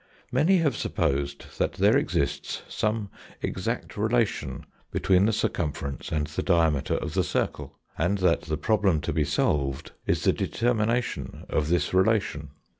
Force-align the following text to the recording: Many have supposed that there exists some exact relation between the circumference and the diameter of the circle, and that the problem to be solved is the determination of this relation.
Many 0.31 0.57
have 0.57 0.75
supposed 0.75 1.59
that 1.59 1.73
there 1.73 1.95
exists 1.95 2.63
some 2.67 3.11
exact 3.43 3.95
relation 3.95 4.65
between 4.89 5.27
the 5.27 5.31
circumference 5.31 6.11
and 6.11 6.25
the 6.25 6.41
diameter 6.41 6.95
of 6.95 7.13
the 7.13 7.23
circle, 7.23 7.77
and 7.99 8.17
that 8.17 8.41
the 8.41 8.57
problem 8.57 8.99
to 9.01 9.13
be 9.13 9.23
solved 9.23 9.91
is 10.07 10.23
the 10.23 10.33
determination 10.33 11.45
of 11.49 11.69
this 11.69 11.93
relation. 11.93 12.49